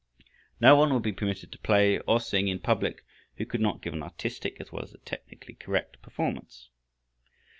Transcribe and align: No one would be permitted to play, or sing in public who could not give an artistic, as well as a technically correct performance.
No 0.59 0.75
one 0.75 0.91
would 0.95 1.03
be 1.03 1.11
permitted 1.11 1.51
to 1.51 1.59
play, 1.59 1.99
or 1.99 2.19
sing 2.19 2.47
in 2.47 2.57
public 2.57 3.05
who 3.35 3.45
could 3.45 3.61
not 3.61 3.83
give 3.83 3.93
an 3.93 4.01
artistic, 4.01 4.59
as 4.59 4.71
well 4.71 4.81
as 4.83 4.95
a 4.95 4.97
technically 4.97 5.53
correct 5.53 6.01
performance. 6.01 6.69